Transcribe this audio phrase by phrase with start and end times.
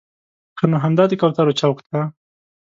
[0.57, 2.01] ښه نو همدا د کوترو چوک دی.